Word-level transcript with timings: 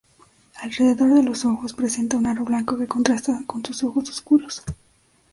Alrededor 0.59 1.13
de 1.13 1.21
los 1.21 1.45
ojos 1.45 1.73
presenta 1.75 2.17
un 2.17 2.25
aro 2.25 2.43
blanco 2.43 2.75
que 2.75 2.87
contrasta 2.87 3.43
con 3.45 3.63
sus 3.63 3.83
ojos 3.83 4.09
oscuros. 4.09 4.63